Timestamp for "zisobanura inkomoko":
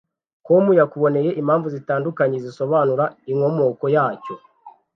2.45-3.85